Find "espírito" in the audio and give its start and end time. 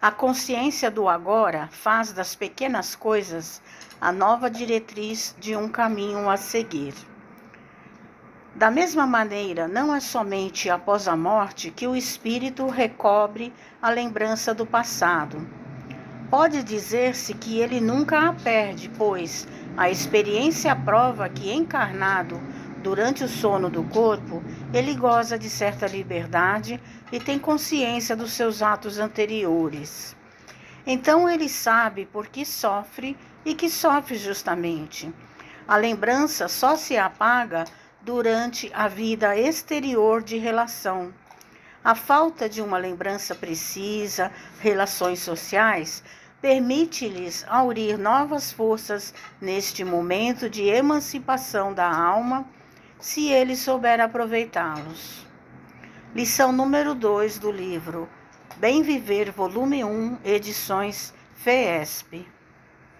11.96-12.66